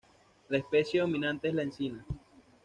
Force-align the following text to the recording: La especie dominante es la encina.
La 0.49 0.57
especie 0.57 0.99
dominante 0.99 1.49
es 1.49 1.53
la 1.53 1.61
encina. 1.61 2.03